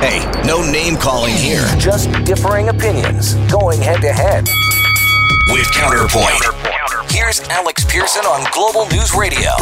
[0.00, 1.64] Hey, no name calling here.
[1.78, 4.46] Just differing opinions going head to head.
[5.50, 7.10] With Counterpoint.
[7.10, 9.52] Here's Alex Pearson on Global News Radio.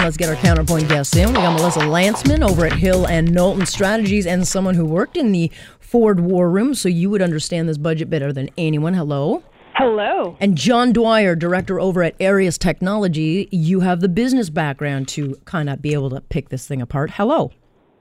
[0.00, 1.28] Let's get our counterpoint guests in.
[1.28, 5.30] We got Melissa Lantsman over at Hill and Knowlton Strategies and someone who worked in
[5.30, 8.94] the Ford War Room, so you would understand this budget better than anyone.
[8.94, 9.44] Hello.
[9.76, 10.36] Hello.
[10.40, 13.48] And John Dwyer, director over at Arius Technology.
[13.52, 17.12] You have the business background to kind of be able to pick this thing apart.
[17.12, 17.52] Hello.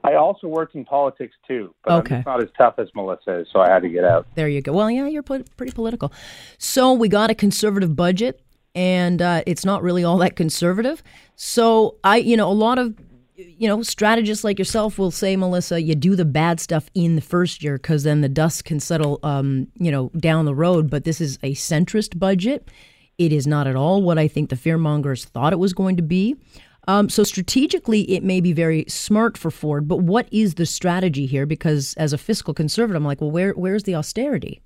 [0.09, 2.15] I also worked in politics too, but Okay.
[2.17, 4.25] I'm not as tough as Melissa is, so I had to get out.
[4.35, 4.73] There you go.
[4.73, 6.11] Well, yeah, you're pretty political.
[6.57, 8.41] So we got a conservative budget,
[8.73, 11.03] and uh, it's not really all that conservative.
[11.35, 12.95] So I, you know, a lot of,
[13.35, 17.21] you know, strategists like yourself will say, Melissa, you do the bad stuff in the
[17.21, 20.89] first year because then the dust can settle, um, you know, down the road.
[20.89, 22.69] But this is a centrist budget.
[23.17, 26.03] It is not at all what I think the fearmongers thought it was going to
[26.03, 26.35] be.
[26.89, 31.27] Um, so strategically, it may be very smart for Ford, but what is the strategy
[31.27, 31.45] here?
[31.45, 34.63] Because as a fiscal conservative, I'm like, well, where where's the austerity?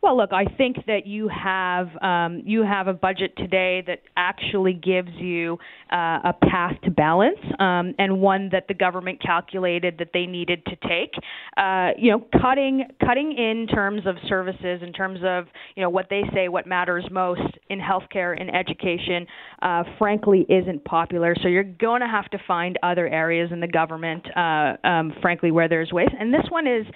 [0.00, 4.72] Well, look, I think that you have um, you have a budget today that actually
[4.72, 5.58] gives you
[5.92, 10.64] uh, a path to balance, um, and one that the government calculated that they needed
[10.66, 11.12] to take.
[11.56, 16.06] Uh, you know, cutting cutting in terms of services, in terms of you know what
[16.10, 19.26] they say what matters most in healthcare and education,
[19.62, 21.34] uh, frankly, isn't popular.
[21.42, 25.50] So you're going to have to find other areas in the government, uh, um, frankly,
[25.50, 26.14] where there's waste.
[26.18, 26.86] And this one is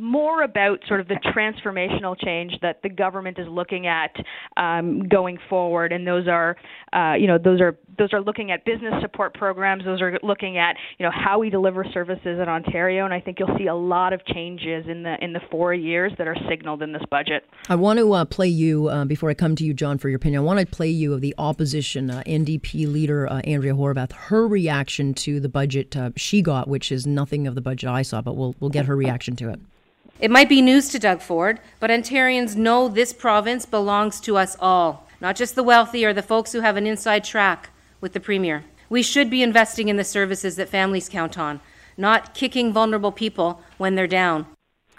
[0.00, 4.14] more about sort of the transformational change that the government is looking at
[4.56, 6.56] um, going forward, and those are,
[6.92, 9.84] uh, you know, those are those are looking at business support programs.
[9.84, 13.38] Those are looking at, you know, how we deliver services in Ontario, and I think
[13.38, 16.82] you'll see a lot of changes in the in the four years that are signaled
[16.82, 17.44] in this budget.
[17.68, 20.16] I want to uh, play you uh, before I come to you, John, for your
[20.16, 20.40] opinion.
[20.40, 24.48] I want to play you of the opposition uh, NDP leader uh, Andrea Horwath, her
[24.48, 28.22] reaction to the budget uh, she got, which is nothing of the budget I saw,
[28.22, 29.60] but we'll we'll get her reaction to it.
[30.20, 34.54] It might be news to Doug Ford, but Ontarians know this province belongs to us
[34.60, 37.70] all, not just the wealthy or the folks who have an inside track
[38.02, 38.64] with the Premier.
[38.90, 41.60] We should be investing in the services that families count on,
[41.96, 44.44] not kicking vulnerable people when they're down.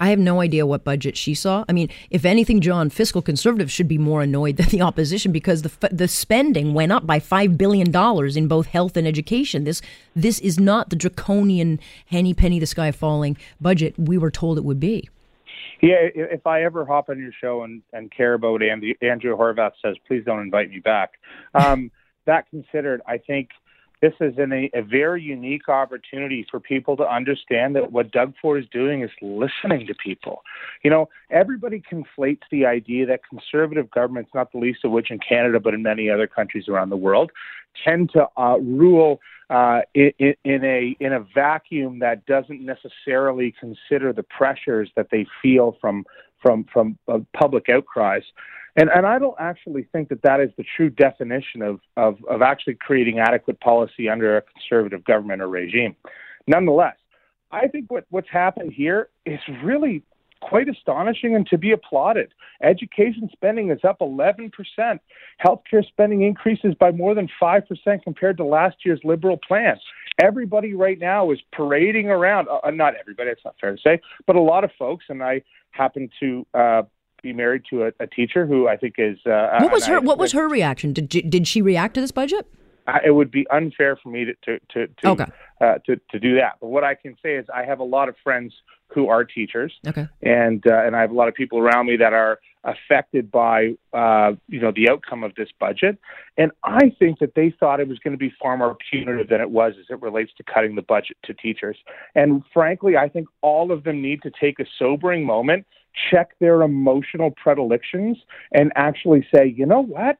[0.01, 1.63] I have no idea what budget she saw.
[1.69, 5.61] I mean, if anything, John, fiscal conservatives should be more annoyed than the opposition because
[5.61, 9.63] the the spending went up by five billion dollars in both health and education.
[9.63, 9.81] This
[10.15, 14.65] this is not the draconian henny penny the sky falling budget we were told it
[14.65, 15.07] would be.
[15.81, 19.71] Yeah, if I ever hop on your show and, and care about Andy, Andrew Horwath
[19.83, 21.13] says, please don't invite me back.
[21.55, 21.89] Um,
[22.25, 23.49] that considered, I think
[24.01, 28.33] this is in a, a very unique opportunity for people to understand that what Doug
[28.41, 30.41] Ford is doing is listening to people.
[30.83, 35.19] You know, everybody conflates the idea that conservative governments, not the least of which in
[35.19, 37.31] Canada, but in many other countries around the world,
[37.85, 40.11] tend to uh, rule uh, in,
[40.43, 46.05] in a in a vacuum that doesn't necessarily consider the pressures that they feel from
[46.41, 48.23] from from uh, public outcries.
[48.77, 52.41] And and I don't actually think that that is the true definition of of of
[52.41, 55.95] actually creating adequate policy under a conservative government or regime.
[56.47, 56.95] Nonetheless,
[57.51, 60.03] I think what what's happened here is really
[60.41, 62.33] quite astonishing and to be applauded.
[62.63, 64.51] Education spending is up 11%.
[65.43, 69.77] Healthcare spending increases by more than 5% compared to last year's Liberal plan.
[70.21, 74.35] Everybody right now is parading around, uh, not everybody, it's not fair to say, but
[74.35, 75.41] a lot of folks, and I
[75.71, 76.81] happen to uh,
[77.23, 79.17] be married to a, a teacher who I think is.
[79.25, 80.91] Uh, What was her I- What was her reaction?
[80.93, 82.45] Did did she react to this budget?
[82.87, 85.25] I, it would be unfair for me to to to to, Okay.
[85.61, 86.53] Uh, to to do that.
[86.59, 88.53] But what I can say is I have a lot of friends
[88.87, 90.07] who are teachers, Okay.
[90.21, 93.75] and uh, and I have a lot of people around me that are affected by
[93.93, 95.97] uh, you know the outcome of this budget.
[96.37, 99.41] And I think that they thought it was going to be far more punitive than
[99.41, 101.77] it was as it relates to cutting the budget to teachers.
[102.15, 105.65] And frankly, I think all of them need to take a sobering moment,
[106.09, 108.17] check their emotional predilections,
[108.51, 110.17] and actually say, you know what?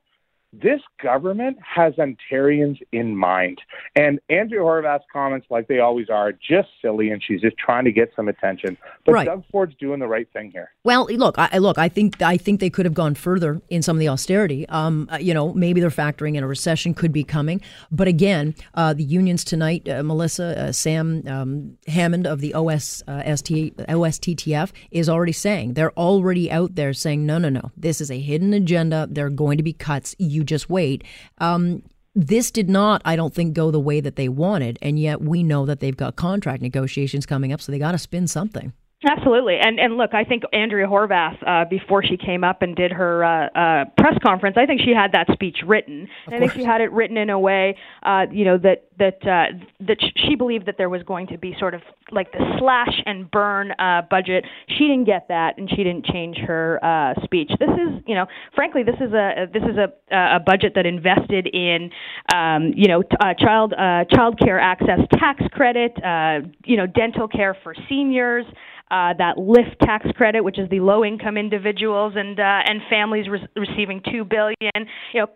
[0.54, 3.62] This government has Ontarians in mind.
[3.96, 7.92] And Andrew Horwath's comments, like they always are, just silly, and she's just trying to
[7.92, 8.78] get some attention.
[9.06, 9.26] But Right.
[9.26, 10.72] Doug Ford's doing the right thing here.
[10.84, 11.78] Well, look, I, look.
[11.78, 14.68] I think I think they could have gone further in some of the austerity.
[14.68, 17.62] Um, uh, you know, maybe they're factoring in a recession could be coming.
[17.92, 23.04] But again, uh, the unions tonight, uh, Melissa, uh, Sam um, Hammond of the OS,
[23.08, 28.02] uh, ST, OSTTF is already saying they're already out there saying, no, no, no, this
[28.02, 29.08] is a hidden agenda.
[29.09, 30.16] There are going to be cuts.
[30.20, 31.03] You just wait.
[31.40, 31.84] Um,
[32.14, 35.43] this did not, I don't think, go the way that they wanted, and yet we
[35.43, 38.73] know that they've got contract negotiations coming up, so they got to spin something.
[39.03, 42.92] Absolutely, and and look, I think Andrea Horwath, uh, before she came up and did
[42.92, 46.08] her uh, uh, press conference, I think she had that speech written.
[46.28, 49.58] I think she had it written in a way, uh, you know, that that uh,
[49.88, 51.82] that she believed that there was going to be sort of
[52.12, 54.46] like the slash and burn uh, budget.
[54.68, 57.50] She didn't get that, and she didn't change her uh, speech.
[57.59, 61.47] This is, you know, frankly, this is a this is a a budget that invested
[61.47, 61.90] in,
[62.36, 66.86] um, you know, t- uh, child uh, child care access tax credit, uh, you know,
[66.86, 68.46] dental care for seniors
[68.91, 73.47] uh, that LIFT tax credit, which is the low-income individuals and uh, and families re-
[73.55, 74.55] receiving two billion.
[75.14, 75.28] You know,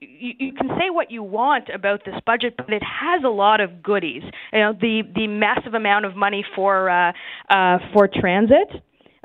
[0.00, 3.60] you, you can say what you want about this budget, but it has a lot
[3.60, 4.22] of goodies.
[4.52, 7.12] You know, the the massive amount of money for uh,
[7.50, 8.68] uh, for transit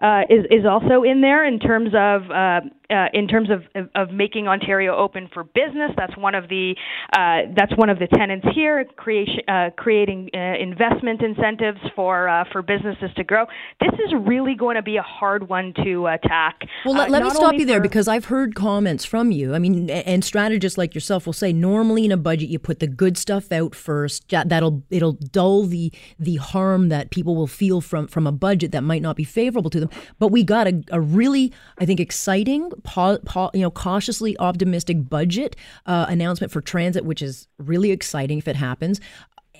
[0.01, 3.89] uh, is is also in there in terms of uh, uh, in terms of, of,
[3.95, 5.91] of making Ontario open for business.
[5.95, 6.75] That's one of the
[7.13, 8.83] uh, that's one of the tenants here.
[8.97, 13.45] Creation, uh, creating uh, investment incentives for uh, for businesses to grow.
[13.79, 16.61] This is really going to be a hard one to attack.
[16.85, 19.53] Well, let, let me stop you there because I've heard comments from you.
[19.53, 22.87] I mean, and strategists like yourself will say normally in a budget you put the
[22.87, 24.27] good stuff out first.
[24.29, 28.81] That'll it'll dull the the harm that people will feel from from a budget that
[28.81, 29.88] might not be favorable to them.
[30.17, 35.55] But we got a, a really, I think, exciting, you know, cautiously optimistic budget
[35.85, 38.99] uh, announcement for transit, which is really exciting if it happens.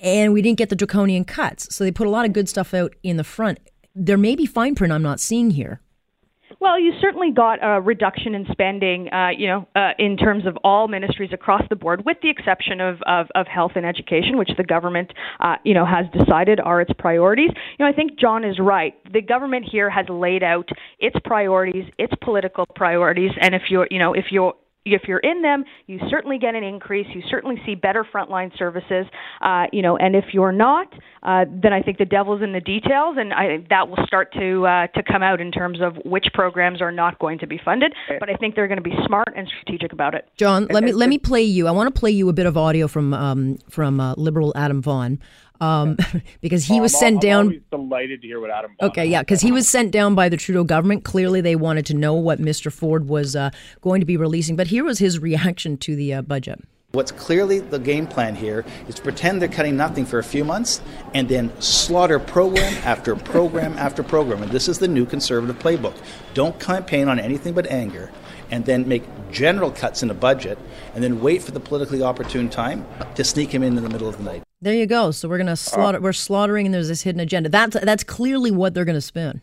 [0.02, 2.72] And we didn't get the draconian cuts, so they put a lot of good stuff
[2.72, 3.58] out in the front.
[3.94, 5.80] There may be fine print I'm not seeing here.
[6.58, 10.56] Well, you certainly got a reduction in spending, uh, you know, uh, in terms of
[10.64, 14.50] all ministries across the board, with the exception of, of, of health and education, which
[14.56, 17.50] the government, uh, you know, has decided are its priorities.
[17.78, 18.94] You know, I think John is right.
[19.12, 20.68] The government here has laid out
[20.98, 25.42] its priorities, its political priorities, and if you're, you know, if you're if you're in
[25.42, 27.06] them, you certainly get an increase.
[27.14, 29.06] You certainly see better frontline services.
[29.40, 30.92] Uh, you know, and if you're not,
[31.22, 34.66] uh, then I think the devil's in the details, and I, that will start to
[34.66, 37.92] uh, to come out in terms of which programs are not going to be funded.
[38.18, 40.28] But I think they're going to be smart and strategic about it.
[40.36, 41.66] John, let me let me play you.
[41.66, 44.80] I want to play you a bit of audio from um, from uh, Liberal Adam
[44.80, 45.20] Vaughan
[45.60, 45.96] um,
[46.40, 47.64] because he was sent I'm down.
[47.70, 48.72] delighted to hear what Adam.
[48.80, 51.04] okay, yeah, because he was sent down by the Trudeau government.
[51.04, 52.72] Clearly, they wanted to know what Mr.
[52.72, 54.56] Ford was uh, going to be releasing.
[54.56, 56.60] But here was his reaction to the uh, budget.
[56.92, 60.44] What's clearly the game plan here is to pretend they're cutting nothing for a few
[60.44, 60.80] months
[61.14, 64.42] and then slaughter program after program after program.
[64.42, 65.96] And this is the new conservative playbook.
[66.34, 68.10] Don't campaign on anything but anger
[68.50, 70.58] and then make general cuts in a budget
[70.96, 72.84] and then wait for the politically opportune time
[73.14, 74.42] to sneak him in in the middle of the night.
[74.62, 75.10] There you go.
[75.10, 75.98] So we're going to slaughter.
[75.98, 77.48] Uh, we're slaughtering, and there's this hidden agenda.
[77.48, 79.40] That's that's clearly what they're going to spin.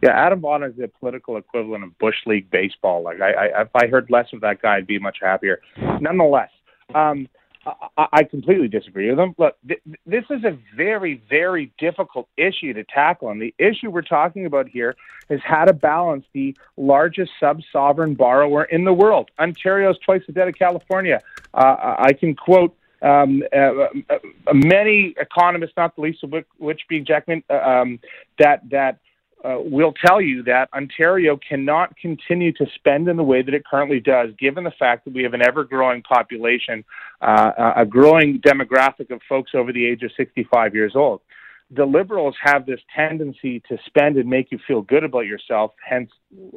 [0.00, 3.02] Yeah, Adam Vaughan is the political equivalent of bush league baseball.
[3.02, 5.60] Like I, I, if I heard less of that guy, I'd be much happier.
[6.00, 6.50] Nonetheless,
[6.94, 7.28] um,
[7.66, 9.34] I, I completely disagree with him.
[9.36, 14.02] Look, th- this is a very, very difficult issue to tackle, and the issue we're
[14.02, 14.94] talking about here
[15.28, 19.30] is how to balance the largest sub-sovereign borrower in the world.
[19.38, 21.20] Ontario's twice the debt of California.
[21.52, 24.18] Uh, I can quote um, uh, uh,
[24.52, 27.98] many economists, not the least of which, being Jackman, uh, um,
[28.38, 28.98] that that
[29.42, 33.64] uh, will tell you that Ontario cannot continue to spend in the way that it
[33.64, 36.84] currently does, given the fact that we have an ever-growing population,
[37.22, 41.22] uh, a growing demographic of folks over the age of 65 years old.
[41.70, 46.10] The Liberals have this tendency to spend and make you feel good about yourself, hence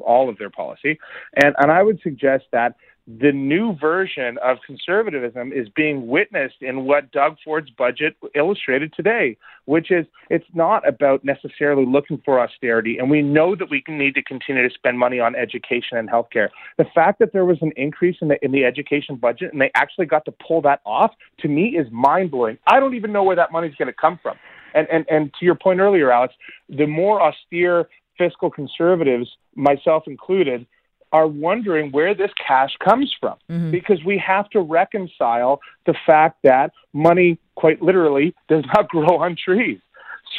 [0.04, 1.00] all of their policy.
[1.36, 2.76] And, and I would suggest that
[3.06, 9.36] the new version of conservatism is being witnessed in what Doug Ford's budget illustrated today,
[9.66, 12.98] which is it's not about necessarily looking for austerity.
[12.98, 16.48] And we know that we need to continue to spend money on education and healthcare.
[16.78, 19.72] The fact that there was an increase in the, in the education budget and they
[19.76, 22.58] actually got to pull that off, to me, is mind blowing.
[22.68, 24.38] I don't even know where that money's going to come from.
[24.74, 26.34] And, and, and to your point earlier, Alex,
[26.70, 30.66] the more austere fiscal conservatives, myself included,
[31.14, 33.72] are wondering where this cash comes from mm-hmm.
[33.72, 39.38] because we have to reconcile the fact that money, quite literally, does not grow on
[39.38, 39.80] trees.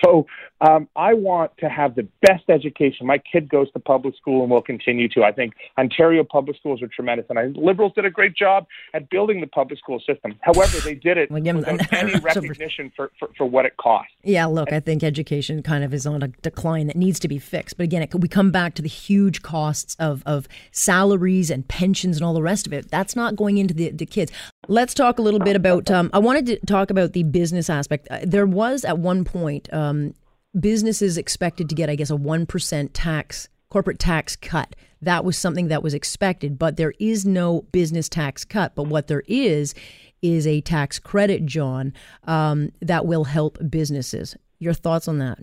[0.02, 0.26] So
[0.60, 3.06] um, I want to have the best education.
[3.06, 5.22] My kid goes to public school and will continue to.
[5.22, 8.66] I think Ontario public schools are tremendous, and I think Liberals did a great job
[8.94, 10.34] at building the public school system.
[10.40, 14.08] However, they did it without any recognition for, for, for, what it cost.
[14.22, 17.38] Yeah, look, I think education kind of is on a decline that needs to be
[17.38, 17.76] fixed.
[17.76, 22.16] But again, it, we come back to the huge costs of, of salaries and pensions
[22.16, 22.90] and all the rest of it.
[22.90, 24.32] That's not going into the, the kids.
[24.68, 25.90] Let's talk a little bit about.
[25.90, 28.08] Um, I wanted to talk about the business aspect.
[28.10, 30.14] Uh, there was at one point um,
[30.58, 34.76] businesses expected to get, I guess, a one percent tax corporate tax cut.
[35.02, 38.74] That was something that was expected, but there is no business tax cut.
[38.74, 39.74] But what there is
[40.22, 41.92] is a tax credit, John,
[42.24, 44.36] um, that will help businesses.
[44.58, 45.38] Your thoughts on that?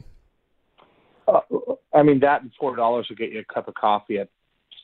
[1.28, 1.42] Uh,
[1.94, 4.30] I mean, that and four dollars will get you a cup of coffee at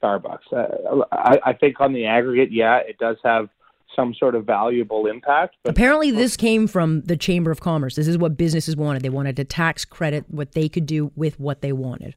[0.01, 0.51] Starbucks.
[0.51, 3.49] Uh, I, I think on the aggregate, yeah, it does have
[3.95, 5.55] some sort of valuable impact.
[5.63, 7.95] But apparently, this came from the Chamber of Commerce.
[7.95, 9.01] This is what businesses wanted.
[9.01, 12.15] They wanted to tax credit what they could do with what they wanted.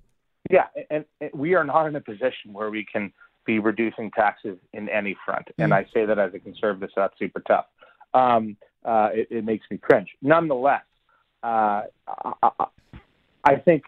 [0.51, 3.13] Yeah, and, and we are not in a position where we can
[3.47, 5.47] be reducing taxes in any front.
[5.47, 5.65] Mm.
[5.65, 7.67] And I say that as a conservative, so that's super tough.
[8.15, 10.09] Um, uh, it, it, makes me cringe.
[10.23, 10.83] Nonetheless,
[11.43, 11.83] uh,
[12.43, 12.51] I,
[13.45, 13.85] I, think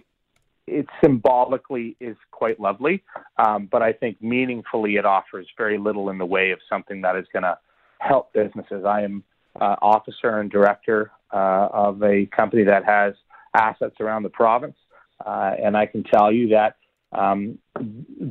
[0.67, 3.03] it symbolically is quite lovely,
[3.39, 7.17] um, but I think meaningfully it offers very little in the way of something that
[7.17, 7.59] is going to
[8.03, 8.85] help businesses.
[8.85, 9.23] I am
[9.61, 13.15] uh, officer and director uh, of a company that has
[13.55, 14.77] assets around the province,
[15.25, 16.77] uh, and I can tell you that
[17.13, 17.59] um,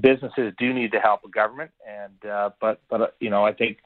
[0.02, 3.54] businesses do need to help the government, and uh, but but uh, you know I
[3.54, 3.78] think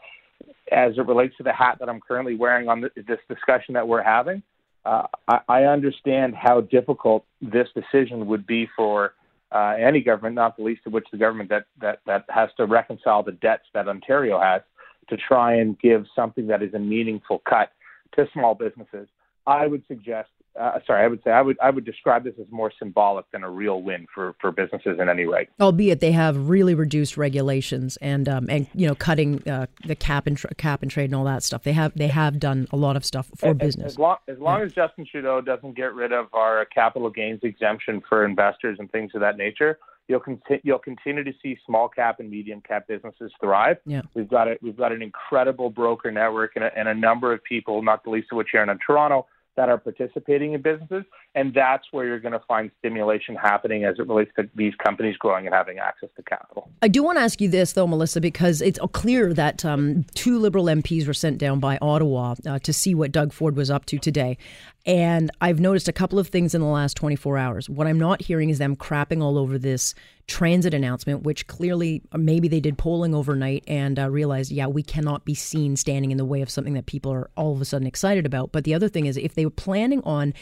[0.71, 4.01] as it relates to the hat that I'm currently wearing on this discussion that we're
[4.01, 4.41] having,
[4.85, 9.13] uh, I, I understand how difficult this decision would be for
[9.51, 12.65] uh, any government, not the least of which the government that, that that has to
[12.65, 14.61] reconcile the debts that Ontario has
[15.09, 17.69] to try and give something that is a meaningful cut
[18.15, 19.07] to small businesses.
[19.47, 22.47] I would suggest uh, sorry, I would say I would I would describe this as
[22.49, 25.47] more symbolic than a real win for, for businesses in any way.
[25.59, 30.27] Albeit they have really reduced regulations and um, and you know cutting uh, the cap
[30.27, 31.63] and cap and trade and all that stuff.
[31.63, 33.93] They have they have done a lot of stuff for as, business.
[33.93, 34.65] As long as, long yeah.
[34.65, 39.11] as Justin Trudeau doesn't get rid of our capital gains exemption for investors and things
[39.13, 43.31] of that nature, you'll continue you'll continue to see small cap and medium cap businesses
[43.41, 43.77] thrive.
[43.85, 44.03] Yeah.
[44.13, 47.43] We've got a, we've got an incredible broker network and a, and a number of
[47.43, 51.03] people, not the least of which here in Toronto that are participating in businesses.
[51.33, 55.15] And that's where you're going to find stimulation happening as it relates to these companies
[55.17, 56.69] growing and having access to capital.
[56.81, 60.39] I do want to ask you this, though, Melissa, because it's clear that um, two
[60.39, 63.85] Liberal MPs were sent down by Ottawa uh, to see what Doug Ford was up
[63.85, 64.37] to today.
[64.85, 67.69] And I've noticed a couple of things in the last 24 hours.
[67.69, 69.95] What I'm not hearing is them crapping all over this
[70.27, 74.83] transit announcement, which clearly uh, maybe they did polling overnight and uh, realized, yeah, we
[74.83, 77.65] cannot be seen standing in the way of something that people are all of a
[77.65, 78.51] sudden excited about.
[78.51, 80.35] But the other thing is, if they were planning on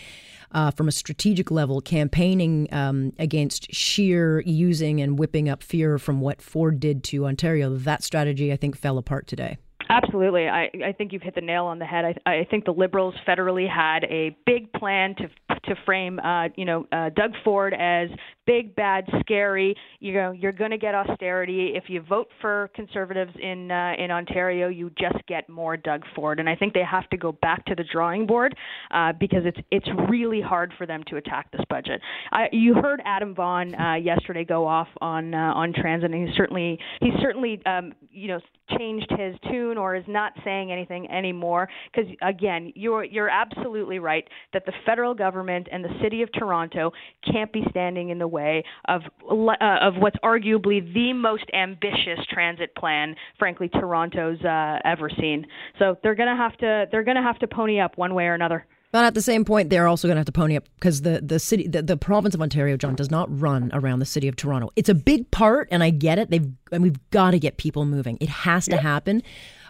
[0.52, 6.20] uh, from a strategic level, campaigning um, against sheer using and whipping up fear from
[6.20, 9.58] what Ford did to Ontario, that strategy, I think, fell apart today.
[9.94, 10.48] Absolutely.
[10.48, 12.20] I, I think you've hit the nail on the head.
[12.26, 15.30] I, I think the Liberals federally had a big plan to
[15.66, 18.10] to frame, uh, you know, uh, Doug Ford as
[18.46, 19.76] big, bad, scary.
[20.00, 21.74] You know, you're going to get austerity.
[21.76, 26.40] If you vote for Conservatives in uh, in Ontario, you just get more Doug Ford.
[26.40, 28.56] And I think they have to go back to the drawing board
[28.92, 32.02] uh, because it's it's really hard for them to attack this budget.
[32.32, 36.36] I, you heard Adam Vaughan uh, yesterday go off on uh, on transit, and he's
[36.36, 38.40] certainly he's certainly um, you know
[38.78, 41.68] changed his tune or is not saying anything anymore.
[41.92, 46.92] Because again you're you're absolutely right that the federal government and the city of Toronto
[47.32, 52.76] can't be standing in the way of uh, of what's arguably the most ambitious transit
[52.76, 55.46] plan frankly Toronto's uh, ever seen.
[55.80, 58.26] So they're going to have to they're going to have to pony up one way
[58.26, 60.66] or another but at the same point, they're also going to have to pony up
[60.76, 64.06] because the, the city, the, the province of Ontario, John, does not run around the
[64.06, 64.70] city of Toronto.
[64.76, 66.30] It's a big part, and I get it.
[66.30, 68.20] They've and we've got to get people moving.
[68.22, 69.24] It has to happen,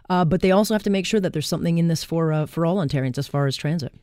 [0.09, 2.45] uh, but they also have to make sure that there's something in this for uh,
[2.47, 3.93] for all Ontarians as far as transit.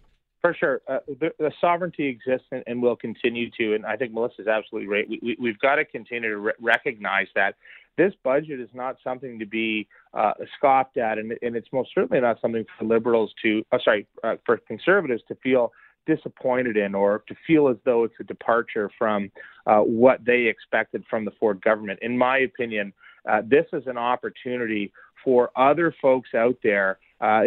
[0.41, 3.75] For sure, uh, the, the, sovereignty exists and, and, will continue to.
[3.75, 5.07] And I think Melissa's absolutely right.
[5.07, 7.57] We, we, have got to continue to re- recognize that
[7.97, 12.21] this budget is not something to be uh, scoffed at, and, and, it's most certainly
[12.21, 15.73] not something for liberals to, uh, sorry, uh, for conservatives to feel
[16.07, 19.31] disappointed in or to feel as though it's a departure from
[19.67, 21.99] uh, what they expected from the Ford government.
[22.03, 22.93] In my opinion,
[23.29, 24.93] uh, this is an opportunity
[25.23, 27.43] for other folks out there, uh,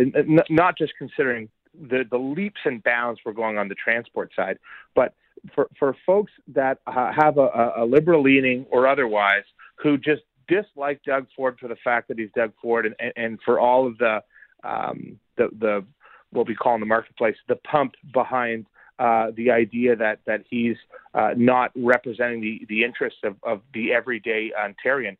[0.49, 4.59] not just considering the, the leaps and bounds we're going on the transport side,
[4.93, 5.15] but
[5.55, 9.43] for, for folks that have a, a liberal leaning or otherwise
[9.81, 13.39] who just dislike Doug Ford for the fact that he's Doug Ford, and, and, and
[13.43, 14.21] for all of the
[14.63, 15.85] um, the the
[16.31, 18.65] what we call in the marketplace the pump behind
[18.99, 20.77] uh, the idea that that he's
[21.13, 25.17] uh, not representing the the interests of, of the everyday Ontarian.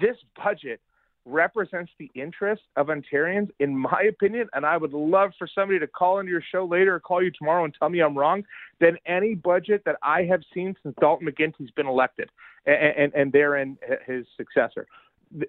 [0.00, 0.80] This budget
[1.24, 5.86] represents the interests of Ontarians, in my opinion, and I would love for somebody to
[5.86, 8.44] call into your show later or call you tomorrow and tell me I'm wrong,
[8.80, 12.30] than any budget that I have seen since Dalton McGuinty's been elected
[12.66, 14.86] and, and, and therein his successor.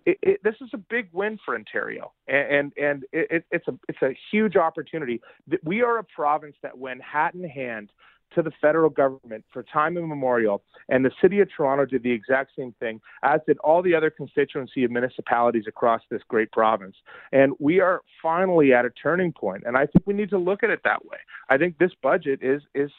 [0.05, 4.01] It, it, this is a big win for Ontario, and and it, it's a it's
[4.01, 5.21] a huge opportunity.
[5.63, 7.91] We are a province that, when hat in hand,
[8.35, 12.51] to the federal government for time immemorial, and the city of Toronto did the exact
[12.57, 16.95] same thing, as did all the other constituency of municipalities across this great province.
[17.31, 20.63] And we are finally at a turning point, and I think we need to look
[20.63, 21.17] at it that way.
[21.49, 22.91] I think this budget is is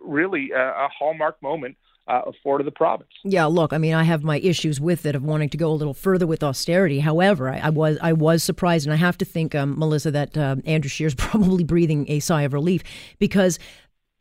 [0.00, 1.76] really a, a hallmark moment
[2.10, 3.10] uh, for the province.
[3.24, 5.74] Yeah, look, I mean, I have my issues with it of wanting to go a
[5.74, 7.00] little further with austerity.
[7.00, 10.36] However, I, I was I was surprised, and I have to think, um, Melissa, that
[10.36, 12.82] uh, Andrew Scheer's probably breathing a sigh of relief
[13.18, 13.58] because,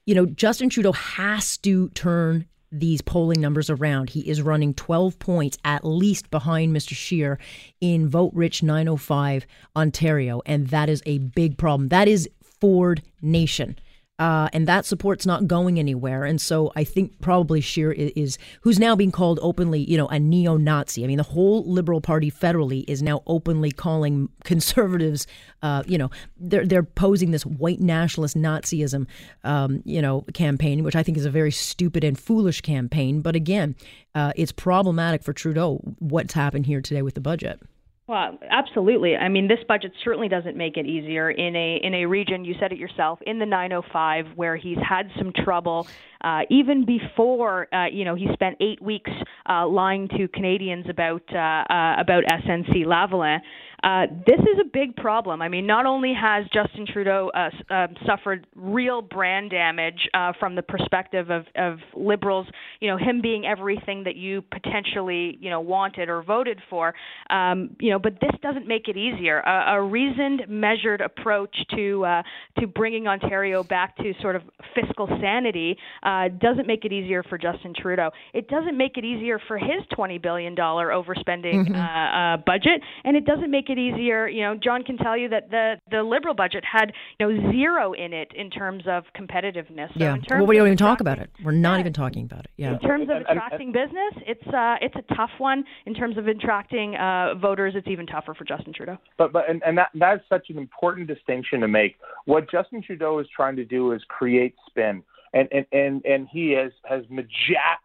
[0.10, 4.10] you know, Justin Trudeau has to turn these polling numbers around.
[4.10, 6.96] He is running 12 points at least behind Mr.
[6.96, 7.38] Scheer
[7.80, 11.90] in vote rich 905 Ontario, and that is a big problem.
[11.90, 13.78] That is Ford Nation.
[14.20, 16.26] Uh, and that support's not going anywhere.
[16.26, 20.08] And so I think probably Scheer is, is, who's now being called openly, you know,
[20.08, 21.06] a neo-Nazi.
[21.06, 25.26] I mean, the whole Liberal Party federally is now openly calling conservatives,
[25.64, 29.08] uh, you know, they're they're posing this white nationalist Nazism,
[29.46, 33.22] um, you know, campaign, which I think is a very stupid and foolish campaign.
[33.22, 33.76] But again,
[34.16, 37.62] uh, it's problematic for Trudeau what's happened here today with the budget.
[38.10, 39.16] Well, absolutely.
[39.16, 42.44] I mean, this budget certainly doesn't make it easier in a in a region.
[42.44, 45.88] You said it yourself in the 905, where he's had some trouble
[46.24, 49.12] uh, even before uh, you know he spent eight weeks
[49.48, 53.40] uh, lying to Canadians about uh, uh, about SNC Lavalin.
[53.84, 55.42] Uh, this is a big problem.
[55.42, 60.56] I mean, not only has Justin Trudeau uh, uh, suffered real brand damage uh, from
[60.56, 62.48] the perspective of, of liberals,
[62.80, 66.94] you know, him being everything that you potentially, you know, wanted or voted for,
[67.30, 69.40] um, you know, but this doesn't make it easier.
[69.40, 72.24] A, a reasoned, measured approach to uh,
[72.60, 74.42] to bringing Ontario back to sort of
[74.76, 78.12] fiscal sanity uh, doesn't make it easier for Justin Trudeau.
[78.34, 81.76] It doesn't make it easier for his twenty billion dollar overspending mm-hmm.
[81.76, 84.28] uh, uh, budget, and it doesn't make it easier.
[84.28, 87.94] You know, John can tell you that the the liberal budget had you know zero
[87.94, 89.94] in it in terms of competitiveness.
[89.94, 90.18] So yeah.
[90.30, 91.30] well, we don't even talk about it.
[91.44, 91.80] We're not yeah.
[91.82, 92.52] even talking about it.
[92.58, 92.74] Yeah.
[92.74, 95.64] In terms of attracting business, it's uh, it's a tough one.
[95.86, 98.98] In terms of attracting uh, voters, it's even tougher for Justin Trudeau.
[99.18, 101.96] But but and, and that that's such an important distinction to make.
[102.26, 106.52] What Justin Trudeau is trying to do is create spin and and and, and he
[106.52, 107.30] has has magi-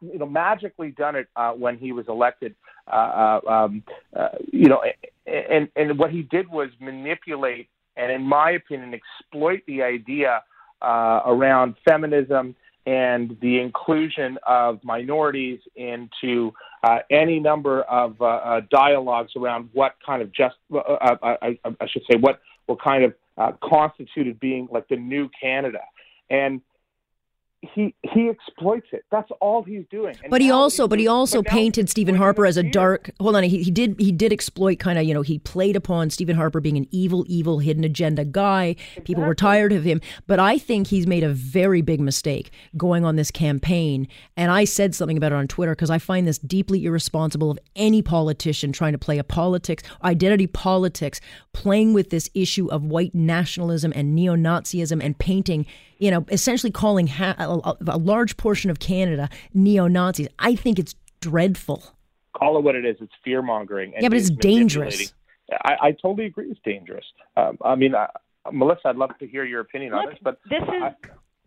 [0.00, 2.54] you know magically done it uh, when he was elected.
[2.86, 3.82] Uh, uh, um,
[4.14, 4.82] uh, you know,
[5.26, 10.43] and and what he did was manipulate and, in my opinion, exploit the idea
[10.83, 12.54] uh, around feminism
[12.87, 16.52] and the inclusion of minorities into
[16.83, 21.58] uh, any number of uh, uh, dialogues around what kind of just, uh, uh, I,
[21.65, 23.15] I, should say, what what kind of
[23.60, 25.80] constituted being like the new Canada.
[26.30, 26.60] And
[27.74, 29.04] he he exploits it.
[29.10, 30.16] That's all he's doing.
[30.22, 33.10] And but he also, but he also but painted Stephen Harper as a dark.
[33.20, 36.10] Hold on, he, he did he did exploit kind of you know he played upon
[36.10, 38.76] Stephen Harper being an evil, evil hidden agenda guy.
[38.78, 39.04] Exactly.
[39.04, 43.04] People were tired of him, but I think he's made a very big mistake going
[43.04, 44.08] on this campaign.
[44.36, 47.58] And I said something about it on Twitter because I find this deeply irresponsible of
[47.76, 51.20] any politician trying to play a politics identity politics,
[51.52, 55.66] playing with this issue of white nationalism and neo Nazism and painting
[56.04, 60.28] you know, essentially calling ha- a, a large portion of Canada neo Nazis.
[60.38, 61.82] I think it's dreadful.
[62.36, 62.97] Call it what it is.
[63.00, 63.95] It's fear mongering.
[63.99, 65.14] Yeah, but it's dangerous.
[65.50, 66.50] I, I, totally agree.
[66.50, 67.06] It's dangerous.
[67.38, 68.08] Um, I mean, uh,
[68.52, 70.82] Melissa, I'd love to hear your opinion Look, on this, but this is.
[70.82, 70.95] I,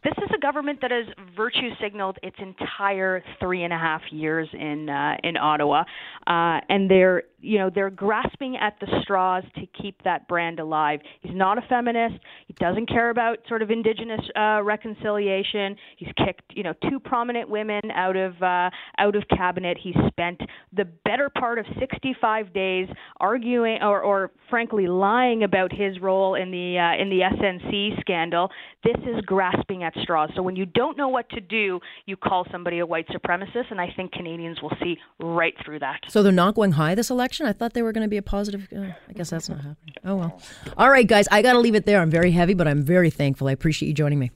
[0.04, 1.06] this is a government that has
[1.36, 5.84] virtue signaled its entire three and a half years in uh, in Ottawa,
[6.28, 11.00] uh, and they're you know they're grasping at the straws to keep that brand alive.
[11.22, 12.16] He's not a feminist.
[12.46, 15.76] He doesn't care about sort of indigenous uh, reconciliation.
[15.98, 19.78] He's kicked you know two prominent women out of uh, out of cabinet.
[19.82, 20.40] He spent
[20.74, 22.88] the better part of 65 days
[23.20, 28.50] arguing or, or frankly lying about his role in the uh, in the SNC scandal.
[28.84, 30.30] This is grasping at straws.
[30.36, 33.80] So when you don't know what to do, you call somebody a white supremacist, and
[33.80, 36.02] I think Canadians will see right through that.
[36.08, 37.46] So they're not going high this election.
[37.46, 38.68] I thought they were going to be a positive.
[38.76, 39.96] Uh, I guess that's not happening.
[40.04, 40.42] Oh well.
[40.78, 42.02] All right, guys, I got to leave it there.
[42.02, 43.48] I'm very heavy, but I'm very thankful.
[43.48, 44.32] I appreciate you joining me.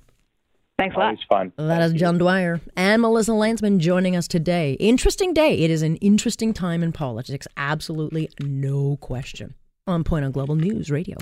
[0.77, 1.05] Thanks a lot.
[1.05, 1.53] Always fun.
[1.57, 4.73] That is John Dwyer and Melissa Lantsman joining us today.
[4.73, 5.59] Interesting day.
[5.59, 7.47] It is an interesting time in politics.
[7.55, 9.53] Absolutely no question.
[9.85, 11.17] On Point on Global News Radio.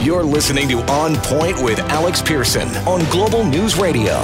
[0.00, 4.16] You're listening to On Point with Alex Pearson on Global News Radio.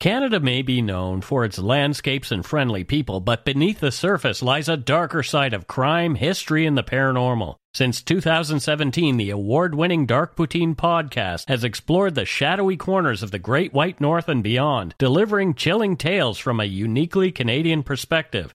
[0.00, 4.66] Canada may be known for its landscapes and friendly people, but beneath the surface lies
[4.66, 7.56] a darker side of crime, history, and the paranormal.
[7.74, 13.38] Since 2017, the award winning Dark Poutine podcast has explored the shadowy corners of the
[13.38, 18.54] Great White North and beyond, delivering chilling tales from a uniquely Canadian perspective.